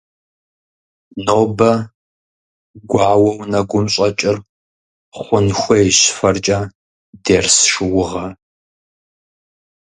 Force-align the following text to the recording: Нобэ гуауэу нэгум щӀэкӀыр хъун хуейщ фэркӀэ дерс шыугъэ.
Нобэ 1.25 1.71
гуауэу 2.89 3.39
нэгум 3.51 3.85
щӀэкӀыр 3.93 4.37
хъун 5.21 5.47
хуейщ 5.59 5.99
фэркӀэ 6.17 6.59
дерс 7.23 7.57
шыугъэ. 7.71 8.25